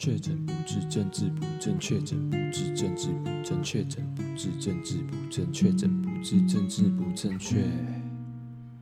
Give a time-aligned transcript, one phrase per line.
[0.00, 7.62] 确诊不治，政治不正确；确诊不治，政治不正确；确诊不治，政治不正确；确诊不治，政治不正确。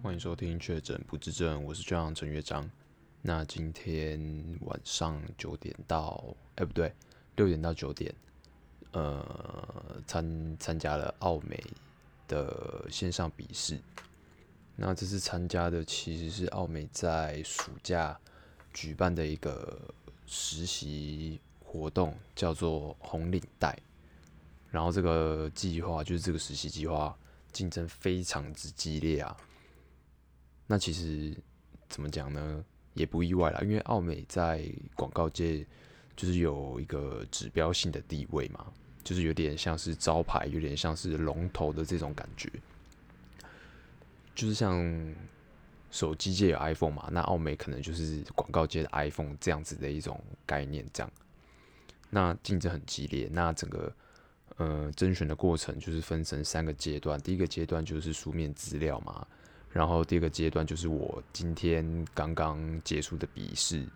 [0.00, 2.70] 欢迎收听《确诊不治症》，我是 John 陈乐章。
[3.20, 6.94] 那今天晚上九点到，哎，不对，
[7.34, 8.14] 六点到九点，
[8.92, 11.60] 呃，参参加了奥美
[12.28, 13.76] 的线上笔试。
[14.76, 18.16] 那这次参加的其实是奥美在暑假
[18.72, 19.76] 举办的一个。
[20.28, 23.76] 实习活动叫做红领带，
[24.70, 27.18] 然后这个计划就是这个实习计划
[27.50, 29.36] 竞争非常之激烈啊。
[30.66, 31.34] 那其实
[31.88, 32.64] 怎么讲呢？
[32.94, 34.64] 也不意外啦，因为奥美在
[34.94, 35.66] 广告界
[36.14, 38.70] 就是有一个指标性的地位嘛，
[39.02, 42.50] 就是有点像是招牌，有点像是龙头的这种感觉，
[44.34, 44.84] 就是像。
[45.90, 47.08] 手机界有 iPhone 嘛？
[47.10, 51.10] 那奥美可能就是广告界的 iPhone 这样子的一种概念，这样。
[52.10, 53.94] 那竞争很激烈，那整个
[54.56, 57.20] 呃甄选的过程就是分成三个阶段。
[57.20, 59.26] 第一个阶段就是书面资料嘛，
[59.70, 63.86] 然后第二个阶段就是我今天刚刚结束的笔试。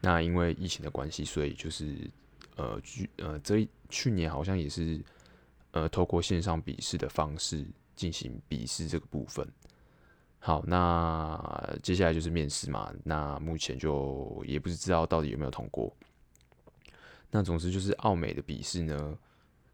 [0.00, 2.10] 那因为疫情的关系，所以就是
[2.56, 5.00] 呃去呃这去年好像也是
[5.72, 9.46] 呃透过线上笔试的方式进行笔试这个部分。
[10.42, 12.90] 好，那接下来就是面试嘛。
[13.04, 15.94] 那目前就也不是知道到底有没有通过。
[17.30, 19.18] 那总之就是奥美的笔试呢，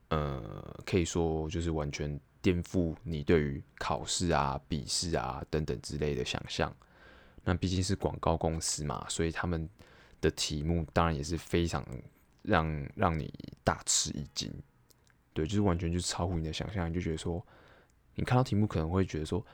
[0.09, 6.75] 呃，可以说就是完全颠覆你对于考试啊、笔试啊等等之类的想象。
[7.45, 9.69] 那毕竟是广告公司嘛，所以他们
[10.21, 11.87] 的题目当然也是非常
[12.43, 14.53] 让让你大吃一惊。
[15.33, 17.41] 对，就是完全就是超乎你的想象，你就觉得说，
[18.17, 19.47] 你看到题目可能会觉得说。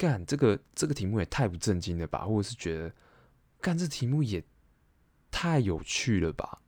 [0.00, 2.90] 干这个这个题目也太不正经了吧，或者是觉得
[3.60, 4.42] 干这题目也
[5.30, 6.58] 太有趣了吧？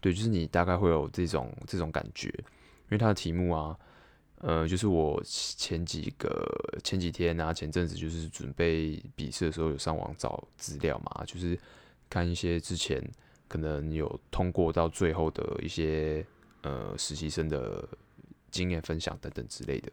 [0.00, 3.78] 对，就是你大概会有这种这种感觉，因为它的题目啊，
[4.36, 6.48] 呃，就是我前几个
[6.82, 11.58] 前几天啊，前阵子就是准备笔试的时候有上网找资料嘛，就是
[12.08, 13.06] 看一些之前
[13.48, 16.24] 可能有通过到最后的一些
[16.62, 17.86] 呃实习生的
[18.50, 19.92] 经验分享等等之类的。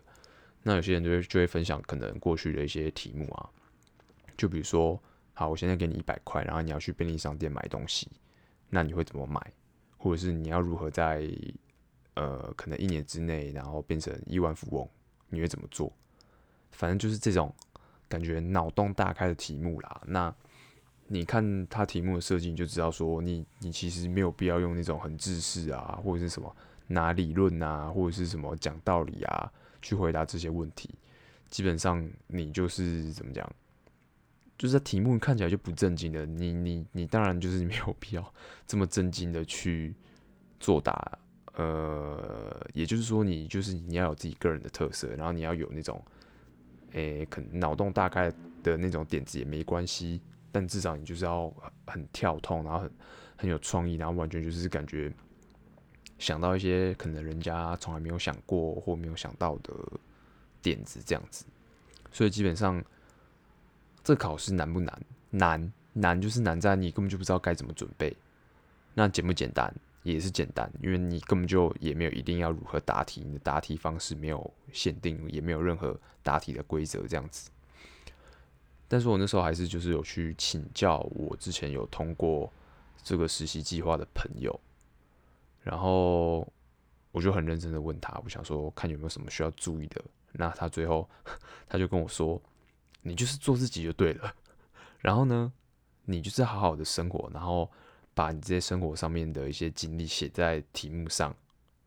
[0.67, 3.47] 那有些人就会就会分享可能过去的一些题目啊，
[4.35, 4.99] 就比如说，
[5.35, 8.09] 好，我现在给你一百块，然后你要去便利商店买东西，
[8.67, 9.39] 那你会怎么买？
[9.95, 11.29] 或者是你要如何在
[12.15, 14.89] 呃可能一年之内，然后变成亿万富翁，
[15.29, 15.93] 你会怎么做？
[16.71, 17.53] 反正就是这种
[18.09, 20.01] 感觉脑洞大开的题目啦。
[20.07, 20.33] 那
[21.05, 26.55] 你看他题目的设计，你就知道说你你其实没有必要用那种很制式啊，或者是什么
[26.87, 29.51] 拿理论啊，或者是什么讲道理啊。
[29.81, 30.89] 去回答这些问题，
[31.47, 33.47] 基本上你就是怎么讲，
[34.57, 38.33] 就是题目看起来就不正经的，你你你当然就是没有必要
[38.65, 39.93] 这么正经的去
[40.59, 41.19] 作答，
[41.53, 46.03] 呃，也就是说你就是你要有自己个人的特色，然后你要有那种，
[46.93, 50.19] 诶、欸，可能脑洞大开的那种点子也没关系，
[50.51, 51.53] 但至少你就是要
[51.85, 52.91] 很跳痛，然后很
[53.35, 55.13] 很有创意，然后完全就是感觉。
[56.17, 59.73] 想到一些可能人家从来没有想过或没有想到的
[60.61, 61.45] 点子，这样子，
[62.11, 62.83] 所以基本上
[64.03, 65.01] 这考试难不难？
[65.29, 68.15] 难，难就是难在你根本就不知道该怎么准备。
[68.93, 69.73] 那简不简单？
[70.03, 77.49] 也是简单，因为你根本就也没有一定要如何答题，你的答题方式没有限定，也没有任何答题的规则这样子。
[78.87, 82.53] 但是我那时候还是就是有去请教我之前有通过
[83.03, 84.57] 这个实习计划的朋友。
[85.65, 86.47] 然后
[87.11, 89.99] 我就很认真的问他，我想说看有没有什么需要注意的。
[90.31, 91.09] 那他最后
[91.67, 92.39] 他就跟我说
[93.01, 94.31] ：“你就是做自己就对了。
[94.99, 95.51] 然后呢，
[96.03, 97.71] 你就是好好的生活，然后
[98.13, 101.35] 把你这些生活上面的一些经历写在题目上。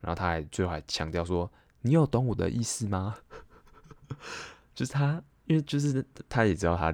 [0.01, 1.49] 然后他还最后还强调说：
[1.81, 3.15] 你有懂我的意思吗？
[4.75, 6.93] 就是他，因为就是他也知道他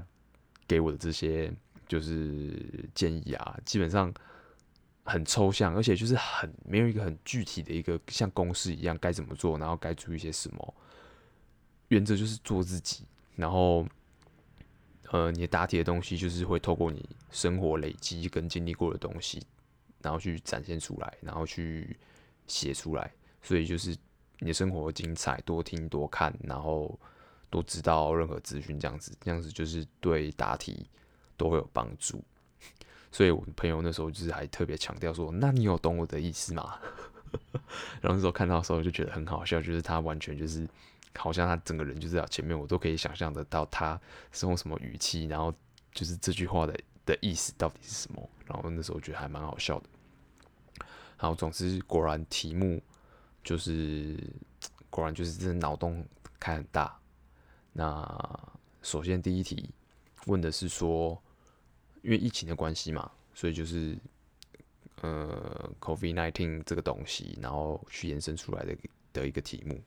[0.68, 1.52] 给我的这些
[1.88, 4.14] 就是建议啊，基本上。”
[5.06, 10.74] 很抽象，而且就是很没有一个很具体的一个像公式一样该怎么做，然后该注意些什么。
[11.90, 13.06] 原则就是做自己，
[13.36, 13.88] 然后
[15.12, 19.40] 呃，你答题的东西就是会透过你生活累积跟经历过的东西，
[20.02, 21.96] 然后去展现出来，然后去
[22.48, 23.12] 写出来。
[23.44, 23.96] 所以就是
[24.40, 27.00] 你的生活精彩，多听多看，然后
[27.52, 30.90] 多知道任何资讯，这样子，这样子就是对答题
[31.38, 32.24] 都会有帮助。
[33.16, 36.78] 所以，我朋友那时候就是还特别强调说：“那你有懂我的意思吗？”
[38.04, 40.68] 然后那时候看到的时候就觉得很好笑，就是他完全就是
[41.18, 43.98] 好像他整个人就是在前面，我都可以想象得到他
[44.34, 45.54] 是用什么语气，然后
[45.94, 48.30] 就是这句话的的意思到底是什么。
[48.48, 50.86] 然后那时候觉得还蛮好笑的。
[51.16, 52.84] 好，总之果然题目
[53.46, 54.20] 就是
[54.90, 56.06] 果然就是真的脑洞
[56.38, 57.00] 开很大。
[57.72, 59.70] 那首先第一题
[60.26, 61.18] 问的是说，
[62.06, 63.98] 因为疫情的关系嘛，所以就是
[65.02, 68.78] 呃，COVID-19 这个东西，然后去延伸出来的
[69.12, 69.82] 的一个题目，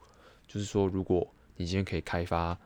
[0.49, 1.25] 就是说，如果
[1.57, 2.59] 你今天可以开发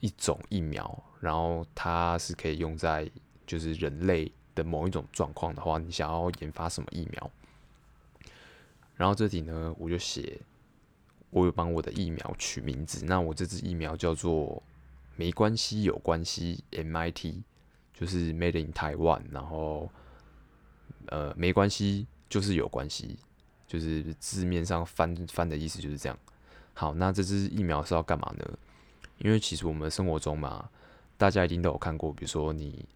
[0.00, 3.10] 一种疫苗，然后它是可以用在
[3.46, 7.30] 就是人类的某一种状况的话，你想要研发什么疫苗？
[8.96, 10.40] 然后这题呢，我就写，
[11.28, 13.04] 我有帮我的疫苗取名字。
[13.04, 14.62] 那我这支疫苗叫做
[15.16, 17.42] “没关系，有关系 ”，MIT，
[18.00, 19.20] 就是 Made in Taiwan。
[19.30, 19.90] 然后，
[21.08, 23.18] 呃，没关系就是有关系，
[23.66, 26.18] 就是字面上翻翻的意思就是这样。
[26.72, 28.58] 好，那这支疫苗是要干嘛呢？
[29.18, 30.70] 因为其实我们生活中嘛，
[31.18, 32.88] 大家一定都有看过，比如说你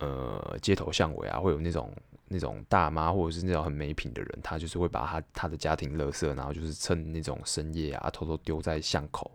[0.00, 1.94] 呃街头巷尾啊，会有那种
[2.26, 9.30] 那种大妈或者是那种很没品的人，他就是会把他他的家庭垃圾，然后就是趁那种深夜啊，偷偷丢在巷口，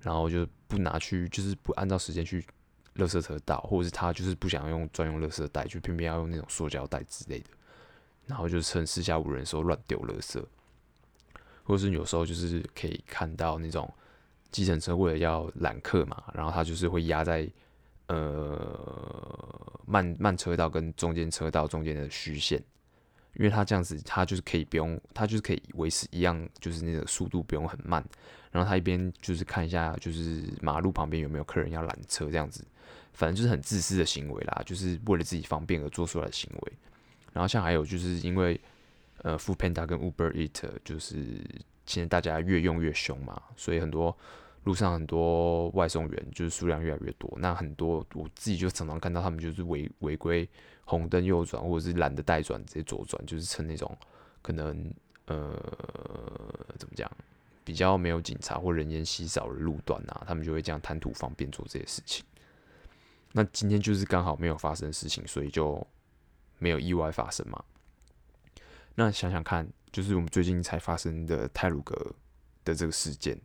[0.00, 2.44] 然后就不拿去，就是不按照时间去
[2.96, 7.50] 垃圾车道，或者是他就是不想用专用垃圾袋，就偏偏要用那种塑胶袋之类的，
[8.26, 10.44] 然后就趁四下无人的时候乱丢垃圾，
[11.64, 13.92] 或者是有时候就是可以看到那种。
[14.52, 17.48] 计程车为了要揽客嘛，然后他就是会压在
[18.08, 22.60] 呃慢慢车道跟中间车道中间的虚线，
[23.34, 28.04] 因为他这样子，他就是可以不用，他就是可以维持一样，就是那个速度不用很慢。
[28.50, 32.64] 然后他一边就是看一下，就是马路旁边有没有客人要拦车这样子，
[33.12, 36.72] 反正就是很自私的行为啦，就是为了自己方便而做出来的行为。
[37.32, 38.60] 然后像还有就是因为
[39.22, 41.44] 呃，Foodpanda 跟 Uber Eat 就是。
[41.86, 44.16] 现在大家越用越凶嘛，所以很多
[44.62, 47.28] 路上很多外送员就是数量越来越多。
[47.40, 50.48] 那很多我自己就常常看到他们就是违违规
[50.90, 53.96] 红灯右转，或者是懒得带转直接左转，就是趁那种
[54.42, 54.92] 可能
[55.26, 55.56] 呃
[56.78, 57.10] 怎么讲
[57.64, 62.24] 比较没有警察或人烟稀少的路段啊，他们就会这样贪图方便做这些事情。
[63.32, 65.86] 那今天就是刚好没有发生事情，所以就
[66.58, 67.64] 没有意外发生嘛。
[68.94, 69.66] 那想想看。
[69.92, 72.14] 就是我们最近才发生的泰鲁阁
[72.64, 73.36] 的这个事件，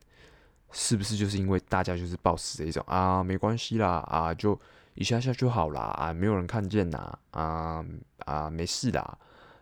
[0.72, 4.54] 是不是就是因为大家就是抱持着一种啊没关系啦啊就
[4.96, 7.86] 一下下就好啦啊没有人看见呐啊
[8.26, 9.18] 啊没事啦，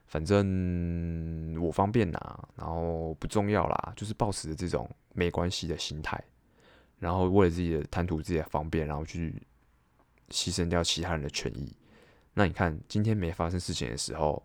[0.08, 6.24] 反正我方便呐，然后不重要啦，就是抱持着这种没关系的心态，
[6.98, 9.46] 然后为了自己的贪图自己的方便，然后去
[10.30, 11.76] 牺牲掉其他人的权益。
[12.34, 14.42] 那你看今天没发生事情的时候。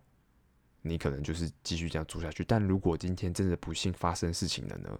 [0.81, 4.97] 你可能就是继续这样做下去，但如果今天真的不幸发生事情了呢？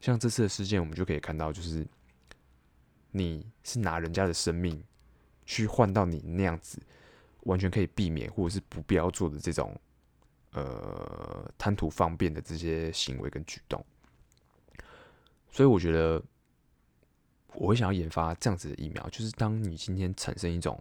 [0.00, 1.86] 像这次的事件，我们就可以看到，就是
[3.10, 4.82] 你是拿人家的生命
[5.44, 6.80] 去换到你那样子，
[7.44, 9.74] 完全可以避免或者是不必要做的这种
[10.52, 13.84] 呃贪图方便的这些行为跟举动。
[15.50, 16.22] 所以我觉得
[17.54, 20.80] 我会想要研发这样子的疫苗，就是当你今天产生一种，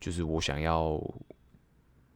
[0.00, 1.00] 就是我想要。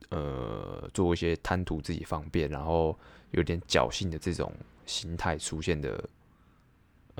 [0.09, 2.99] 呃，做一些贪图自己方便，然后
[3.31, 4.53] 有点侥幸的这种
[4.85, 6.05] 心态出现的，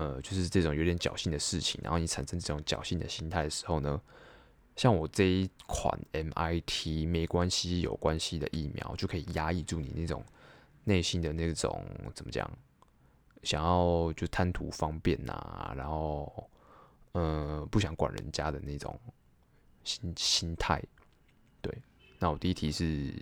[0.01, 4.01] 呃，就是这种有点侥幸的事情，然后你产生这种侥幸的心态的时候呢，
[4.75, 10.25] 像我这一款 MIT 没关系有关系的疫苗，就可以压抑住你那种
[10.85, 11.85] 内心的那种
[12.15, 12.51] 怎么讲，
[13.43, 16.49] 想要就贪图方便呐、啊，然后
[17.13, 18.99] 呃不想管人家的那种
[19.85, 20.83] 心心态，
[21.61, 21.77] 对。
[22.19, 23.13] 那我第一题是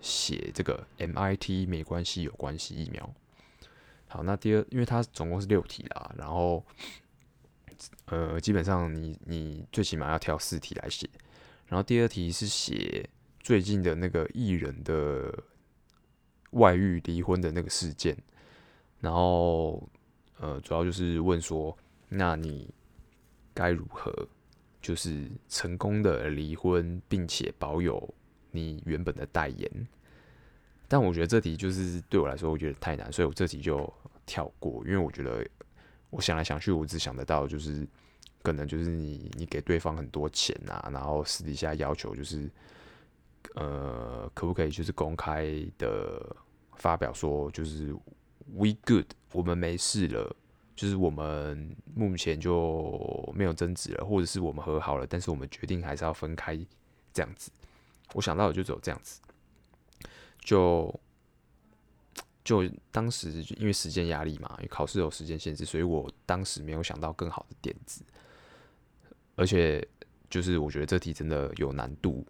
[0.00, 3.12] 写这个 MIT 没关系有关系疫苗。
[4.10, 6.64] 好，那第二，因为它总共是六题啦，然后
[8.06, 11.08] 呃，基本上你你最起码要挑四题来写。
[11.66, 15.32] 然后第二题是写最近的那个艺人的
[16.50, 18.16] 外遇离婚的那个事件。
[18.98, 19.88] 然后
[20.38, 21.76] 呃，主要就是问说，
[22.08, 22.68] 那你
[23.54, 24.12] 该如何
[24.82, 28.12] 就是成功的离婚，并且保有。
[28.52, 29.88] 你原本的代言，
[30.92, 33.90] 但我觉得这题就是对我来说，我觉得太难，所以我这题就
[34.26, 34.82] 跳过。
[34.84, 35.46] 因为我觉得，
[36.10, 37.86] 我想来想去，我只想得到就是，
[38.42, 42.50] 可能就是你你给对方很多钱啊，然后私底下要求就是，
[43.54, 46.34] 呃，可不可以就是公开的
[46.74, 47.94] 发表说，就是
[48.52, 50.34] we good，我们没事了，
[50.74, 56.58] 就是我们目前就没有争执了，或者是我们和好了，但是我们决定还是要分开
[57.12, 57.48] 这样子。
[58.12, 59.20] 我想到的就只有这样子，
[60.42, 61.00] 就
[62.42, 68.02] 就当时因为时间压力嘛，因为考试有时间限制，所以我当时没有想到更好的点子，
[69.36, 69.86] 而且
[70.28, 72.26] 就是我觉得这题真的有难度，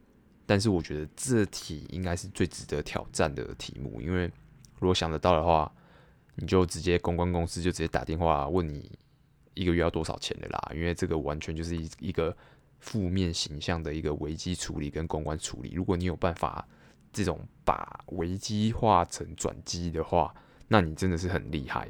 [0.47, 4.31] 但是我觉得这题应该是最值得挑战的题目，因为
[4.79, 5.73] 如果想得到的话，
[6.35, 8.91] 你就直接公关公司就直接打电话问你
[9.55, 12.37] 一个月要多少钱的啦，因为这个完全就是一一个
[12.81, 15.73] 负面形象的一个危机处理跟公关处理。
[15.73, 16.67] 如果你有办法
[17.13, 20.35] 这种把危机化成转机的话，
[20.69, 21.89] 那你真的是很厉害。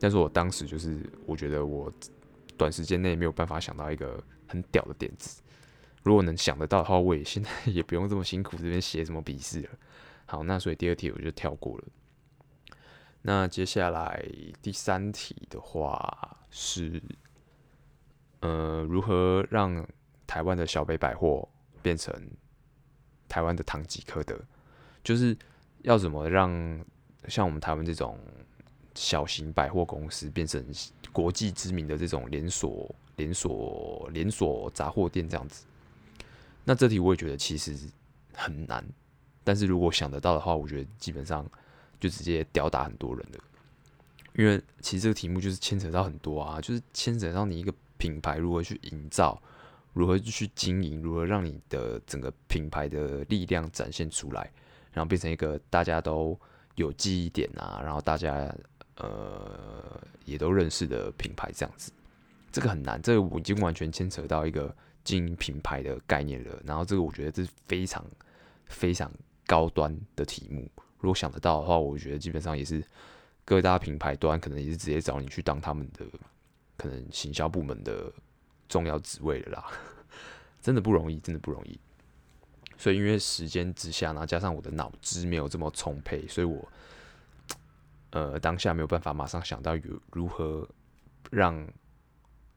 [0.00, 1.92] 但是我当时就是我觉得我
[2.56, 5.42] 短时间内没有办法想到一个很屌的点子。
[6.02, 9.68] 如果能想得到的话，我也现在也不用这么辛苦这边写什么笔试了。
[10.26, 11.84] 好，那所以第二题我就跳过了。
[13.22, 14.24] 那接下来
[14.60, 17.00] 第三题的话是，
[18.40, 19.86] 呃，如何让
[20.26, 21.48] 台湾的小北百货
[21.80, 22.12] 变成
[23.28, 24.36] 台湾的唐吉诃德？
[25.02, 25.36] 就是
[25.82, 26.50] 要怎么让
[27.28, 28.18] 像我们台湾这种
[28.94, 30.64] 小型百货公司变成
[31.12, 35.64] 国际知名的这种连锁、连锁、连锁杂货店这样子？
[36.64, 37.76] 那这题我也觉得其实
[38.34, 38.84] 很难，
[39.42, 41.44] 但是如果想得到的话，我觉得基本上
[41.98, 43.38] 就直接吊打很多人了。
[44.34, 49.40] 因为其实这个题目就是牵扯到很多啊，就是牵扯到你一个品牌如何去营造，
[49.92, 54.50] 如何去经营，如何让你的整个品牌的力量展现出来，
[54.92, 56.38] 然后变成一个大家都
[56.74, 58.54] 有记忆点啊，然后大家
[58.96, 61.92] 呃也都认识的品牌这样子，
[62.50, 64.74] 这个很难，这个我已经完全牵扯到一个。
[65.04, 68.06] 经营品牌的概念了，然后这个我觉得这是非常
[68.66, 69.10] 非常
[69.48, 70.70] 高端的题目。
[71.00, 72.80] 如果想得到的话，我觉得基本上也是
[73.44, 76.06] 各大品牌端可能也是直接找你去当他们的
[76.76, 78.12] 可能行销部门的
[78.68, 79.72] 重要职位了啦。
[80.62, 81.76] 真的不容易，真的不容易。
[82.82, 86.68] 所以因为时间之下，然后加上我的脑子没有这么充沛，所以我
[88.10, 90.68] 呃当下没有办法马上想到有如何
[91.30, 91.66] 让。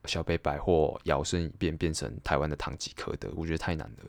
[0.06, 4.04] 小北百货摇身一变变成台湾的唐吉诃德，我觉得太难了。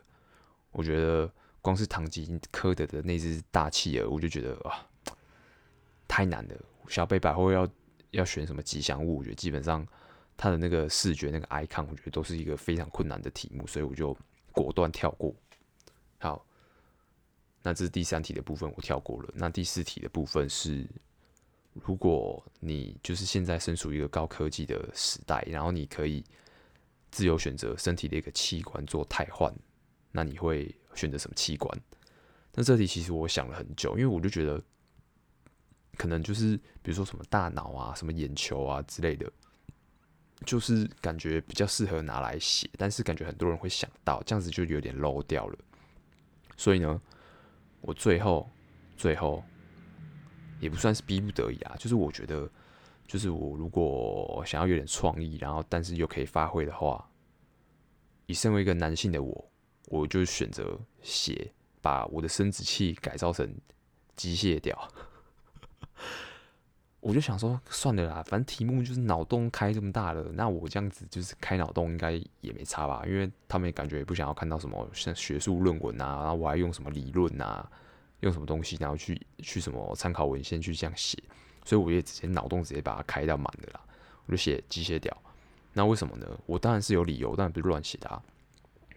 [0.71, 1.27] 我觉得
[1.59, 4.85] 光是唐吉诃德的那只大企鹅，我就觉得啊，
[6.07, 6.55] 太难了。
[6.87, 7.67] 小北百货要
[8.11, 9.83] 要选什么吉祥物，我觉得基本上
[10.37, 14.15] 它的那个视觉那个 icon，我觉得都是一个非常困难的题目，所以我就
[14.51, 15.33] 果断跳过。
[16.19, 16.45] 好，
[17.61, 19.29] 那这是第三题的部分，我跳过了。
[19.33, 20.87] 那第四题的部分是。
[21.85, 26.23] 如果你就是现在身处一个高科技的时代，然后你可以
[27.11, 29.53] 自由选择身体的一个器官做替换，
[30.11, 31.79] 那你会选择什么器官？
[32.55, 34.59] 那这题其实我想了很久，因为我就觉得
[35.97, 39.31] 可能就是比如说什么大脑啊、什么眼球啊之类的，
[40.47, 45.59] 就是感觉比较适合拿来写，但是感觉很多人会想到这样子就有点 low 掉了。
[46.57, 47.01] 所以呢，
[47.79, 48.49] 我最后
[48.97, 49.41] 最后。
[50.59, 52.49] 也不算是逼不得已啊，就是我觉得，
[53.05, 57.07] 就是我如果想要有点创意，然后但是又可以发挥的话，
[58.25, 59.51] 以身为一个男性的我，
[59.89, 63.47] 我就选择写把我的生殖器改造成
[64.15, 64.91] 机械屌。
[67.07, 72.11] 我就想说，算了啦，反正题目就是脑洞开这么大了，那我这样子就是开脑洞应该
[72.41, 73.01] 也没差吧？
[73.07, 77.71] 因为他们也感觉也不想要看到什么像学术论文啊，然后我还用什么理论啊。
[78.21, 81.15] 用什么东西，然后去去什么参考文献去这样写，
[81.63, 83.81] 所以我也直接脑洞直接把它开到满的啦。
[84.25, 85.15] 我就写机械掉，
[85.73, 86.27] 那为什么呢？
[86.47, 88.19] 我当然是有理由，当然不是乱写的啊。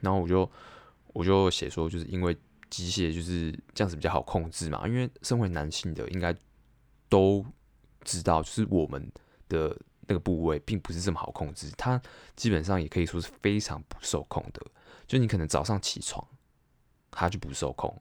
[0.00, 0.50] 然后我就
[1.12, 2.34] 我就写说，就是因为
[2.70, 4.88] 机械就是这样子比较好控制嘛。
[4.88, 6.34] 因为身为男性的应该
[7.10, 7.44] 都
[8.04, 9.10] 知道，就是我们
[9.48, 9.76] 的
[10.06, 12.00] 那个部位并不是这么好控制，它
[12.34, 14.64] 基本上也可以说是非常不受控的。
[15.06, 16.26] 就你可能早上起床，
[17.10, 17.94] 它就不受控。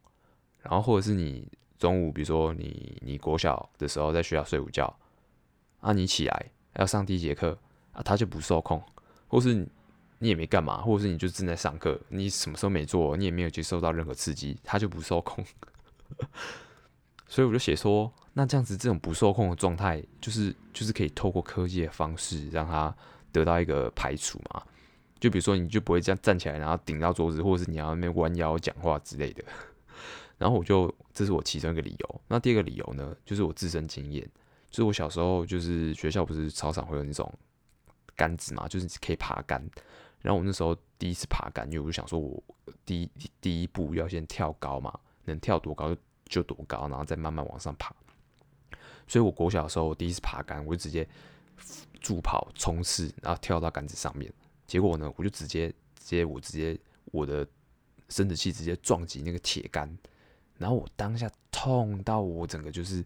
[0.62, 4.94] 然后，或者是你中午，比如说你你国小的时候在学校睡午觉，
[5.80, 7.58] 啊，你起来要上第一节课
[7.94, 8.84] 啊，它就不受控，
[9.28, 9.54] 或是
[10.20, 15.44] 你也没干嘛，或者是你就正在上课，你什么时候没做，你也没有接受到任何刺激，它就不受控。
[17.28, 22.96] 所以我就写说，那这样子这种不受控的状态，就是就是可以透过科技的方式让它
[23.34, 24.64] 得到一个排除嘛。
[25.20, 29.44] 就比如说，你就不会这样站起来，然后顶到桌子，或者是你要那边弯腰讲话之类的。
[30.40, 32.22] 然后我就，这是我其中一个理由。
[32.30, 34.24] 那第二个理由呢，就是我自身经验，
[34.72, 37.30] 就是我小时候就是学校不是操场会有那种
[38.16, 39.62] 杆子嘛，就是可以爬杆。
[40.22, 42.42] 然后我那时候第一次爬杆，因为我就想说我
[42.86, 45.94] 第一第一步要先跳高嘛，能跳多高
[46.30, 47.94] 就多高，然后再慢慢往上爬。
[49.10, 51.06] 所以我国小的时候，我第一次爬杆，我就直接
[52.00, 54.32] 助跑冲刺，然后跳到杆子上面。
[54.68, 57.46] 结果呢，我就直接直接我直接我的
[58.08, 59.98] 生殖器直接撞击那个铁杆。
[60.60, 63.04] 然后我当下痛到我整个就是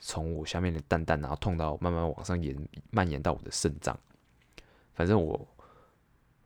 [0.00, 2.56] 从我下面的蛋蛋，然后痛到慢慢往上延，
[2.90, 3.96] 蔓延到我的肾脏。
[4.94, 5.46] 反正我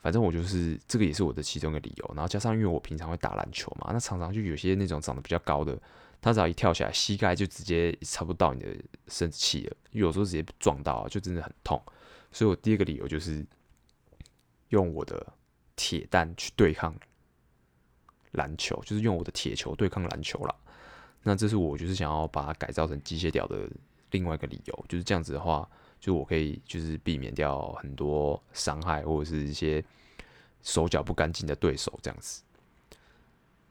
[0.00, 2.12] 反正我就是这个也是我的其中一个理由。
[2.14, 5.80] 然后加上因为我平常会打篮球嘛，那常常就有些那种长得比较高的，
[6.20, 8.76] 他只要一跳起来，膝盖就直接差不多到你的
[9.08, 11.82] 生殖器了，有时候直接撞到就真的很痛。
[12.30, 13.44] 所以我第二个理由就是
[14.68, 15.26] 用我的
[15.76, 16.94] 铁蛋去对抗
[18.32, 20.54] 篮球，就是用我的铁球对抗篮球啦。
[21.22, 23.68] 那这是我就是想要把它改造成机械屌的
[24.10, 25.68] 另外一个理由，就是这样子的话，
[26.00, 29.84] 就我可以就是避免掉很多伤害或者是一些
[30.62, 32.42] 手脚不干净的对手这样子，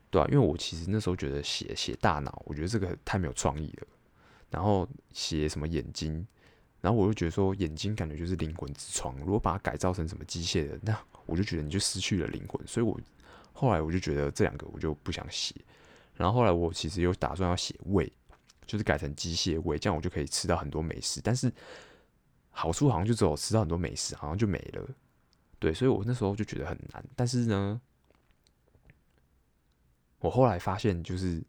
[0.09, 3.87] 对啊，因为我其实那时候觉得写写大脑，我觉得这个太没有创意了。
[4.49, 6.25] 然后写什么眼睛，
[6.79, 12.65] 然后我就觉得说眼睛感觉就是灵魂之窗，如果把它改造成什么机械的，那我就觉得你就失去了灵魂。
[12.65, 12.97] 所以我
[13.51, 15.53] 后来我就觉得这两个我就不想写。
[16.15, 18.09] 然后后来我其实又打算要写胃，
[18.65, 21.19] 就是改成机械胃，这样我就可以吃到很多美食。
[21.21, 21.51] 但是
[22.57, 24.89] 好处好像就只有吃到很多美食，好像就没了。
[25.59, 27.05] 对，所以我那时候就觉得很难。
[27.15, 27.79] 但是呢，
[30.17, 31.39] 我后来发现，就是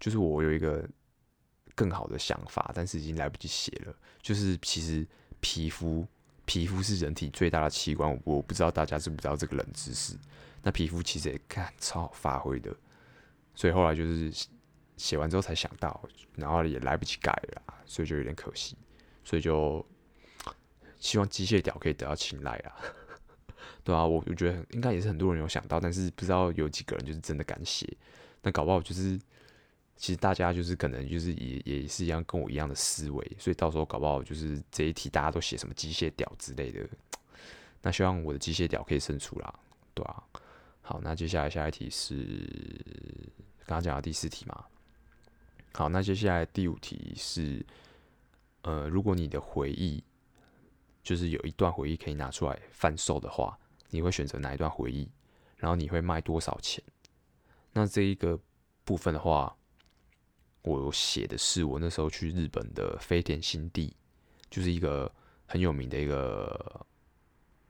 [0.00, 0.88] 就是我有一个
[1.74, 3.94] 更好的想法，但是已经来不及写了。
[4.22, 5.06] 就是其实
[5.40, 6.06] 皮肤，
[6.46, 8.18] 皮肤是人体最大的器官。
[8.24, 10.16] 我不知道大家知不知道这个冷知识。
[10.62, 12.74] 那皮肤其实也看超好发挥的。
[13.54, 14.32] 所以后来就是
[14.96, 16.02] 写完之后才想到，
[16.36, 18.74] 然后也来不及改了，所以就有点可惜。
[19.24, 19.86] 所以就
[21.02, 22.70] 希望机械屌可以得到青睐啊，
[23.82, 27.84] 对啊，我我觉得应该也是很多人有想到，但是不知道有几个人就是真的敢写。
[28.40, 29.18] 那搞不好就是
[29.96, 36.88] 其实大家就是可能就是也也是一样跟我一样的思维，所以到时候搞不好就是这一题大家都写什么机械屌之类的。
[37.82, 39.52] 那希望我的机械屌可以胜出啦，
[39.94, 40.22] 对啊。
[40.82, 42.48] 好，那接下来下一题是
[43.66, 44.64] 刚刚讲的第四题嘛？
[45.72, 47.64] 好，那接下来第五题是，
[48.62, 50.02] 呃，如果你的回忆
[51.02, 53.58] 就是有一段回忆可以拿出来贩售的话，
[53.90, 55.08] 你会选择哪一段回忆？
[55.56, 56.82] 然后你会卖多少钱？
[57.72, 58.38] 那这一个
[58.84, 59.56] 部分的话，
[60.62, 63.96] 我写的是我那时候去日本的飞田新地，
[64.50, 65.12] 就是一个
[65.46, 66.86] 很有名的一个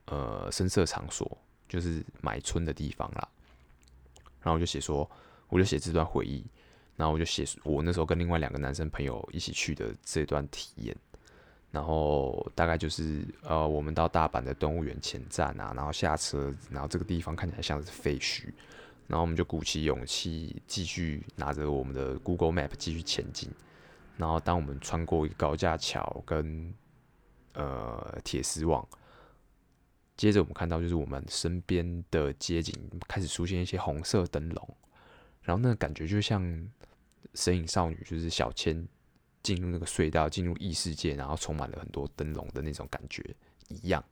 [0.05, 1.37] 呃声色场所。
[1.69, 3.27] 就是买春的地方啦，
[4.41, 5.09] 然后我就写说，
[5.47, 6.45] 我就写这段回忆，
[6.95, 10.95] 然后我就写我那时候跟另外两个男生朋友一起去的这段体验，
[11.73, 18.45] 然后大概就是呃，我们到大阪的动物园前站啊，然后下车，然后这个地方看起来像是废墟，
[19.07, 23.49] 然后我们就鼓起勇气继续拿着我们的 Google Map 继续前进，
[24.17, 26.71] 然后当我们穿过一个高架桥跟
[27.53, 28.87] 呃铁丝网。
[30.15, 32.71] 接着我们看到，就是我们身边的街景
[33.07, 34.77] 开始出现一些红色灯笼，
[35.41, 36.39] 然后那个感觉就像
[37.33, 38.87] 《神隐少女》，就是小千
[39.43, 43.23] 进入那个隧道，进入异世界，然后充满了很多灯笼的那种感觉
[43.67, 44.03] 一样。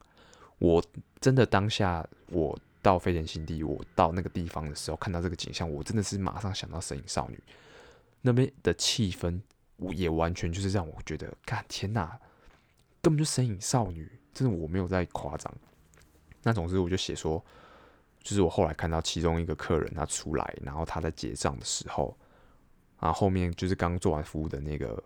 [0.59, 0.83] 我
[1.19, 7.35] 真的当下我到飞天新地，我到那个地方的时候，看到这个景象，我真的是马上想到《神隐少女》
[8.21, 9.39] 那边的气氛，
[9.77, 12.19] 我也完全就是让我觉得，干天哪，
[13.01, 14.05] 根本就《神隐少女》，
[14.37, 15.51] 真的我没有在夸张。
[16.43, 17.43] 那总之我就写说，
[18.21, 22.15] 就是我后来看到其中一个客人他出来，然后他在结账的时候，
[22.99, 25.03] 然后后面就是刚做完服务的那个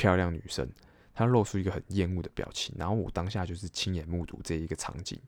[0.00, 0.66] 漂亮女生，
[1.12, 5.20] 她露出一个很厌恶的表情，然后我当下就是亲眼目睹这一个场景，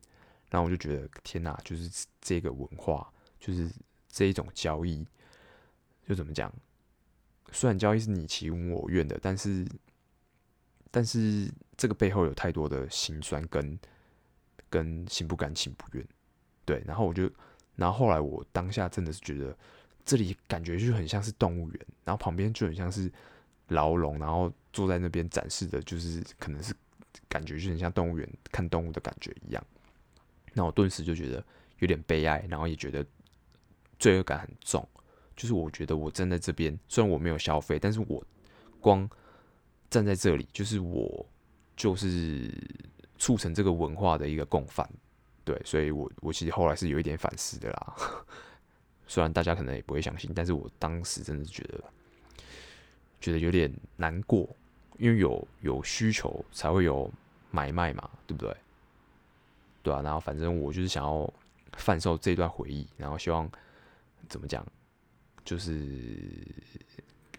[0.49, 3.07] 然后我就觉得天哪，就是这个文化，
[3.39, 3.69] 就是
[4.09, 5.05] 这一种交易，
[6.07, 6.51] 就怎么讲？
[7.51, 9.63] 虽然交易是你情我愿的，但是
[10.89, 13.77] 但是这个背后有太多的辛酸跟。
[14.69, 16.03] 跟心不甘情不愿，
[16.65, 17.29] 对，然后我就，
[17.75, 19.55] 然后后来我当下真的是觉得
[20.03, 23.07] 这里感觉就很像是动物园，然后旁边就很像是
[23.73, 26.73] 牢笼，然后坐在那边展示的，就是可能是
[27.27, 29.63] 感觉就很像动物园看动物的感觉一样。
[30.53, 31.43] 那我顿时就觉得
[31.79, 33.05] 有点悲哀，然后也觉得
[33.99, 34.87] 罪恶感很重。
[35.35, 38.23] 就是我觉得我站在这边，虽然我没有消费，但是我
[38.79, 39.09] 光
[39.89, 41.25] 站在这里，就是我
[41.75, 42.49] 就是。
[43.19, 44.85] 促成这个文化的一个共犯，
[45.45, 47.95] 对，所以我我其实后来是有一点反思的啦。
[49.07, 51.81] 虽然大家可能也不会相信，但是我当时真的觉得
[53.23, 54.47] 觉得有点难过，
[54.97, 57.09] 因为有有需求才会有
[57.51, 58.55] 买卖嘛，对不对？
[59.81, 61.33] 对啊，然后反正我就是想要
[61.77, 63.49] 贩售这段回忆，然后希望
[64.27, 64.65] 怎么讲，
[65.45, 65.73] 就是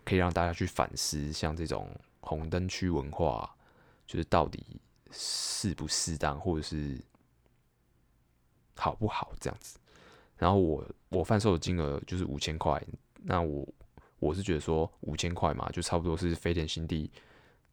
[0.04, 1.88] 可以让大家去反思，像这种
[2.20, 3.54] 红灯区文化，
[4.06, 4.64] 就是到底。
[5.16, 7.00] 适不适当，或者是
[8.74, 9.78] 好不好这样子？
[10.36, 12.84] 然后我我贩售的金额就是五千块，
[13.22, 13.64] 那我
[14.24, 17.12] 我是觉得说五千块嘛，就差不多是飞天新地，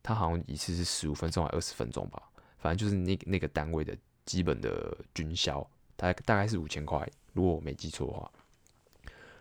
[0.04, 2.22] 它好像一次是十五分钟还二十分钟吧，
[2.58, 8.30] 反正就是那那个单位的基本的均销，大概大概是五千块，如果我没记错的话。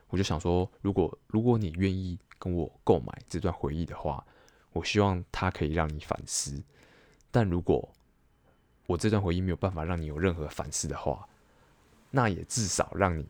[0.09, 4.25] 我就想说，如果如果你愿意跟我购买这段回忆的话，
[4.73, 6.63] 我希望它可以让你反思。
[7.33, 7.89] 但如果
[8.87, 11.29] 我这段回忆没有办法让你有任何反思的话，
[12.11, 13.25] 那也至少让你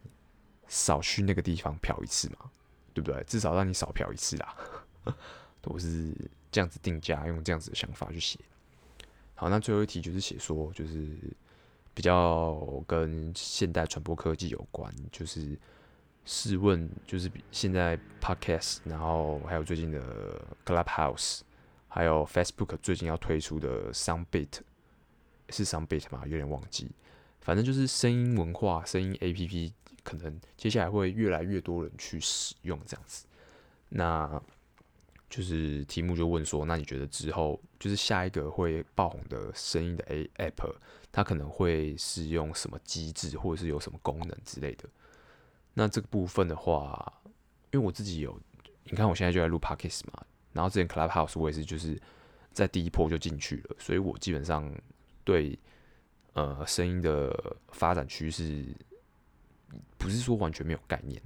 [0.69, 2.51] 少去那个地方嫖一次嘛，
[2.95, 3.23] 对不对？
[3.25, 4.57] 至少让你少嫖一次啦。
[5.65, 6.13] 我是
[6.51, 8.39] 这样子定价，用这样子的想法去写。
[9.35, 11.09] 好，那最后一题就是写说，就是
[11.95, 15.59] 比较跟现代传播科技有关，就是。
[16.27, 21.41] 试问，就是现在 Podcast，然后还有最近的 Clubhouse，
[21.89, 24.61] 还有 Facebook 最近要推出的 Soundbit，
[25.49, 26.23] 是 Soundbit 吗？
[26.27, 26.91] 有点忘记。
[27.41, 29.73] 反正就是声音文化、声音 APP，
[30.03, 33.27] 可能接下来会越来越多人去使用这样子。
[33.89, 34.41] 那
[35.29, 40.75] 就是题目就问说，那你觉得之后就是下一个会爆红的声音的 A App，
[41.13, 44.89] 它可能会是用什么机制，或者是有什么功能之类的？
[45.75, 47.13] 那这个部分的话，
[47.71, 48.41] 因为我自己有，
[48.85, 51.97] 你看我现在就在录 Podcast 嘛，然后之前 Clubhouse 我也是就是
[52.53, 54.69] 在第一波就进去了，所以我基本上
[55.23, 55.57] 对
[56.33, 58.67] 呃声音的发展趋势
[59.99, 61.21] 不是说完全没有概念，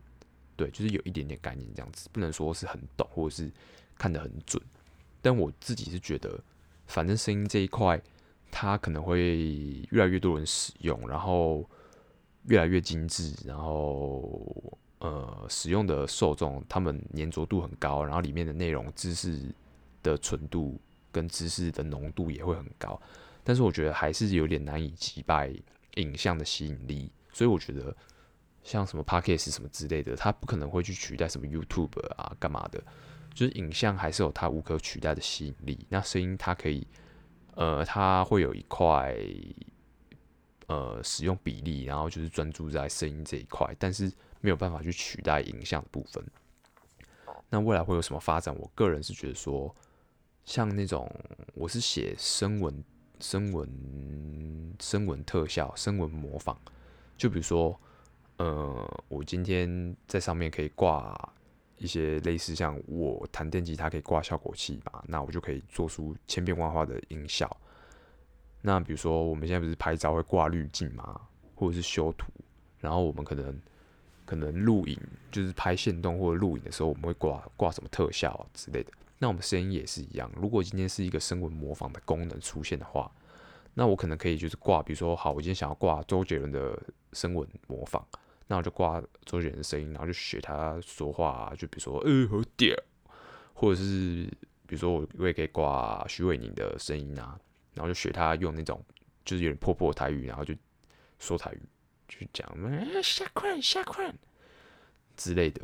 [0.56, 3.50] 对，就是有一点点概念这样子，不能说是很懂或者是
[3.96, 4.62] 看得很准，
[5.20, 6.38] 但我自己是觉得，
[6.86, 8.00] 反正声音这一块
[8.50, 11.68] 它可能会越来越多人使用，然后。
[12.48, 19.50] 越来越精致，然后呃，使用的受众他们粘着度很高，然后里面的内容知识
[20.02, 20.78] 的纯度
[21.10, 23.00] 跟知识的浓度也会很高，
[23.42, 25.50] 但是我觉得还是有点难以击败
[25.94, 27.96] 影像的吸引力，所以我觉得
[28.64, 32.82] 像什么 Podcast 什么之类的，它不可能会去取代什么 YouTube 啊干嘛的，
[33.32, 36.84] 就是影像还是有它无可取代的吸引力，那声音它可以，
[37.54, 39.16] 呃，它会有一块。
[40.66, 46.24] 呃，使用比例，然后就是专注在声音这一块，但是没有办法去取代影像部分。
[47.50, 48.56] 那未来会有什么发展？
[48.58, 49.76] 我个人是觉得说，
[50.46, 51.06] 像那种
[51.52, 52.82] 我是写声纹、
[53.20, 56.58] 声纹、声纹特效、声纹模仿，
[57.18, 57.78] 就比如说，
[58.36, 61.32] 呃，我今天在上面可以挂
[61.78, 67.48] 一些类似像我弹电吉他可以挂效果器吧，那我就可以做出千变万化的音效。
[68.60, 71.20] 那比如说，我们现在不是拍照会挂滤镜吗？
[71.54, 72.32] 或者是修图，
[72.80, 73.60] 然后我们可能
[74.24, 74.98] 可能录影，
[75.30, 78.90] 就是拍线动或者录影的时候，我们会挂挂什么特效之类的。
[79.18, 83.10] 那我们声音也是一样，如果今天是一个声纹模仿的功能出现的话，
[83.74, 86.80] 那我可能可以就是挂，比如说，好，我今天想要挂周杰伦的
[87.12, 88.04] 声纹模仿，
[88.54, 92.72] 那我就挂周杰伦的声音，然后就学他说话，就比如说，呃，好屌，
[93.52, 94.28] 或者是
[94.64, 97.36] 比如说我我也可以挂徐玮宁的声音啊。
[97.74, 98.80] 然后就学他用那种，
[99.24, 100.54] 就是有点破破台语，然后就
[101.18, 101.60] 说台语，
[102.06, 102.48] 去讲
[103.02, 104.16] 下困下困
[105.16, 105.60] 之类的。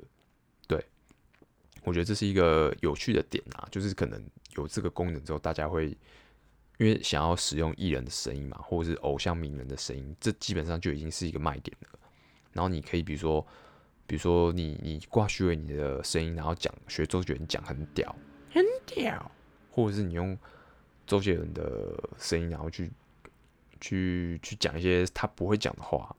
[0.66, 0.84] 对，
[1.84, 4.20] 我觉得这是一个有趣的点啊，就是可能
[4.56, 5.96] 有这个功能之后，大家会
[6.78, 11.99] 因为想要使用艺人的声音嘛，或者是偶像名人的声音，这基本上就已经是一个卖点了。
[12.52, 13.46] 然后你可以比如说，
[14.06, 18.14] 比如说你你挂虚伪你的声音，然后讲学周杰伦讲很屌，
[18.50, 19.30] 很屌，
[19.70, 20.38] 或者是你用。
[21.06, 22.88] 周杰伦的声音，然后去
[23.80, 26.14] 去去讲一些他不会讲的话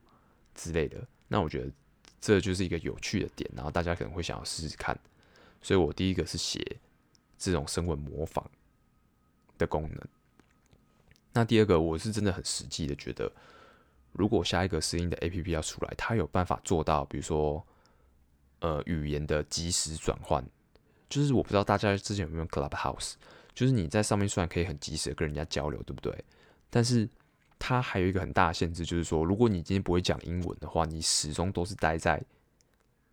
[0.54, 0.98] 之类的，
[1.30, 1.72] 那我觉得
[2.20, 5.00] 这就是一个有趣的点，然后大家可能会想要试试看。
[5.62, 6.60] 所以我第一个是写
[7.38, 8.46] 这种声纹模仿
[9.58, 10.02] 的功能。
[11.32, 13.32] 那第二个，我是真的很实际的觉得，
[14.12, 17.66] 如果下一个声音的 APP 要出来，它有办法做到，比如说
[18.60, 20.44] 呃语言的即时转换，
[21.10, 23.14] 就是我不知道大家之前有没有 Clubhouse。
[23.54, 26.24] 就是你在上面虽然可以很及时的跟人家交流，对不对？
[26.70, 27.08] 但是
[27.60, 32.24] 它还有一个很大的限制，就是说，如果你今天不会讲英文的话，你始终都是待在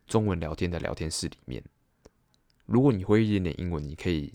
[0.06, 1.61] 中文聊天的聊天室里面。
[2.66, 4.32] 如果你会一点点英文，你可以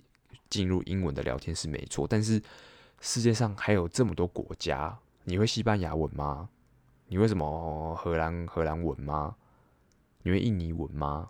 [0.50, 2.06] 进入英文的聊天室，没错。
[2.06, 2.42] 但是
[3.00, 6.50] 世界上还有这么多国家，你会西班牙文吗？
[7.14, 9.36] 你会什么荷兰荷兰文吗？
[10.24, 11.30] 你会印尼文吗？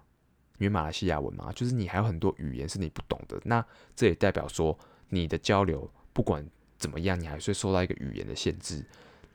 [0.57, 8.81] 你为马来西亚文吗，就是你还有很多语言是你不懂的，那这也代表说你的交流不管怎么样，你还是会受到一个语言的限制。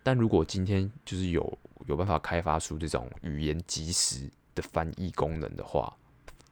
[0.02, 5.94] 但如果今天就是有有办法开发出这种语言即时的翻译功能的话，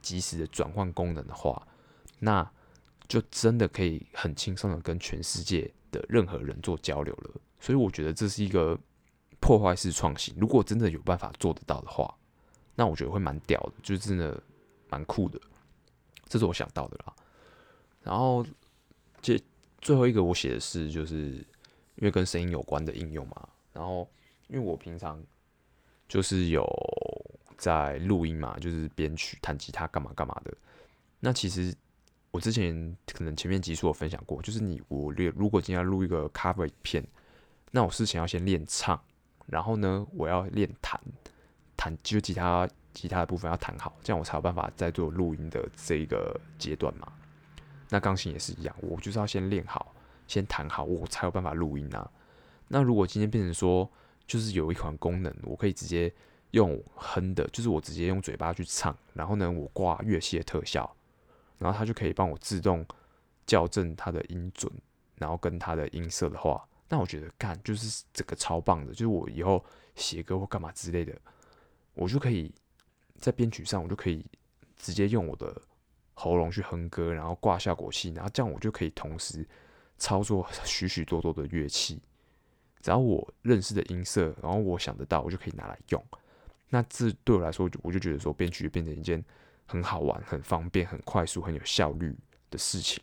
[0.03, 1.67] 即时的转换功能的话，
[2.19, 2.47] 那
[3.07, 7.31] 就真的可以很轻松的跟全世界的任何人做交流了。
[7.59, 8.79] 所以我觉得这是一个
[9.47, 10.35] 破坏式创新。
[10.37, 12.13] 如果真的有办法做得到的话，
[12.75, 14.43] 那我觉得会蛮屌的，就是真的。
[14.89, 15.37] 蛮酷的，
[16.29, 17.13] 这是我想到的啦。
[18.01, 18.45] 然后，
[19.21, 19.37] 这
[19.81, 21.31] 最后一个我写的是，就是
[21.95, 23.49] 因为跟声音有关的应用嘛。
[23.73, 24.09] 然后
[24.47, 25.21] 因为我平常
[26.07, 26.65] 就是有
[27.57, 30.55] 在录音嘛，就是编曲、弹吉他干嘛干嘛的。
[31.19, 31.75] 那其实
[32.31, 37.05] 我之前可能前面集数有分享过，就是你我练如果今天要录一个 cover 影片，
[37.71, 38.97] 那我事前要先练唱，
[39.47, 41.01] 然后呢，我要练弹
[41.75, 47.11] 弹，就吉他吉他的部分要弹好，这样我才有办法再做录音的这一个阶段嘛。
[47.89, 49.93] 那钢琴也是一样，我就是要先练好，
[50.27, 52.09] 先弹好，我才有办法录音啊。
[52.67, 53.89] 那如果今天变成说，
[54.25, 56.13] 就是有一款功能，我可以直接
[56.51, 60.93] 用哼的，就是我直接用嘴巴去唱，然后呢，我挂乐器的特效，
[61.57, 62.85] 然后它就可以帮我自动
[63.45, 64.69] 校正它的音准，
[65.15, 69.63] 然后跟它的音色的话，那我觉得干就是这个超棒的，就是我以后
[69.95, 71.13] 写歌或干嘛之类的，
[71.93, 72.53] 我就可以
[73.19, 74.25] 在编曲上，我就可以
[74.77, 75.61] 直接用我的。
[76.19, 79.47] 喉咙去哼歌，然后挂效果器，然后这样我就可以同时
[79.99, 82.01] 操作许许多多的乐器。
[82.81, 86.03] 只要我认识的音色，然后我想得到，我就可以拿来用。
[86.69, 89.23] 那这对我来说，我就觉得说编曲变成一件
[89.67, 92.17] 很好玩、很方便、很快速、很有效率
[92.49, 92.99] 的事情。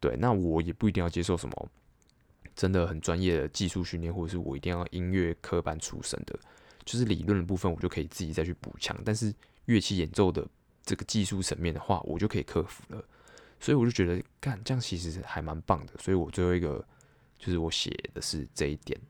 [0.00, 1.68] 对，那我也不一定要接受什么
[2.54, 6.38] 真的很专业的技术训练，或者是我一定要音乐科班出身的，
[6.84, 8.98] 就是理论的部分我就可以自己再去补强。
[9.04, 9.34] 但是
[9.66, 10.46] 乐器演奏的。
[10.84, 13.00] 这个技术层面的话，我就可以克服了，
[13.60, 15.92] 所以我就觉得干这样其实还蛮棒的。
[16.00, 16.84] 所以我最后一个
[17.38, 19.00] 就是我写的是这一点。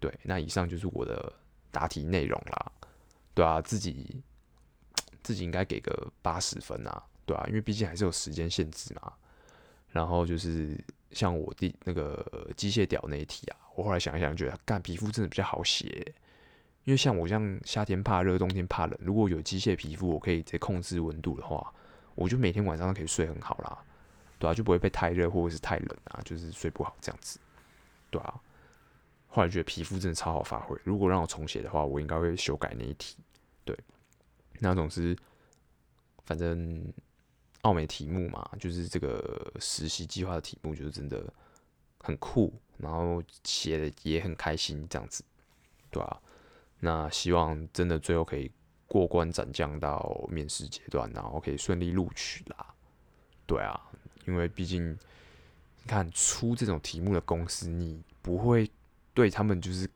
[0.00, 1.32] 对，那以上就是我的
[1.70, 2.72] 答题内容啦。
[3.32, 4.20] 对啊，自己
[5.22, 9.12] 自己应该给个八十分啊，对啊，因为毕竟还是有时间限制嘛。
[9.90, 10.76] 然后就是
[11.14, 16.12] 像我第那个机械屌那一题啊，我后来想一想，觉得干皮肤真的比较好写。
[16.84, 21.72] 因为像我这样夏天怕热，冬天怕冷，如果有机械皮肤，我可以直接控制温度的话，
[22.14, 23.78] 我就每天晚上都可以睡很好啦，
[24.38, 27.38] 对啊，就不会被太热或者是太冷啊，就是睡不好这样子，
[28.10, 28.38] 对啊。
[29.28, 33.16] 后来觉得皮肤真的超好发挥，如果让我重写的话，我应该会修改那一题，
[33.64, 33.74] 对。
[34.58, 35.16] 那总之，
[36.26, 36.92] 反正
[37.64, 41.30] 奥美题目嘛，就是这个实习计划的题目，就是真的
[41.98, 45.24] 很酷，然后写的也很开心，这样子，
[45.90, 46.20] 对啊。
[46.80, 48.50] 那希望真的最后可以
[48.86, 52.74] 过关斩将到面试阶段，然后可以顺利录取啦。
[53.46, 53.80] 对啊，
[54.26, 54.98] 因为毕竟你
[55.86, 58.70] 看出这种题目的公司，你不会
[59.14, 59.88] 对他们就是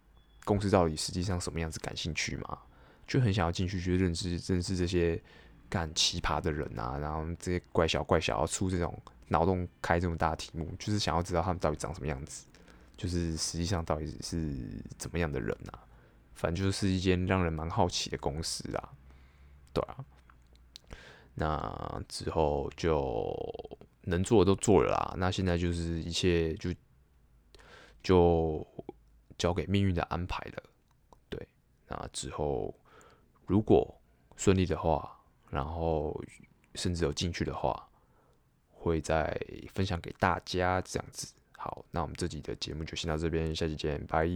[0.45, 2.59] 公司到底实际上什么样子感兴趣嘛？
[3.07, 5.21] 就很想要进去去认识认识这些
[5.69, 12.47] 干奇葩的人啊，然后这些怪小怪小要出这种脑洞开这么大题目，就是想要知道他们到底长什么样子，
[12.97, 15.85] 就是实际上到底是怎么样的人啊？
[16.35, 18.89] 反正就是一间让人蛮好奇的公司啊，
[19.73, 20.05] 对啊，
[21.35, 23.37] 那之后就
[24.03, 26.73] 能做的都做了啦，那现在就是一切就
[28.03, 28.67] 就
[29.37, 30.63] 交给命运的安排了，
[31.29, 31.49] 对，
[31.89, 32.73] 那之后
[33.45, 34.01] 如果
[34.37, 35.18] 顺利的话，
[35.51, 36.21] 然后
[36.75, 37.89] 甚至有进去的话，
[38.71, 39.39] 会再
[39.73, 41.33] 分享给大家这样子。
[41.57, 44.29] 好，那我们这集的节目就先到这边，下期见，拜。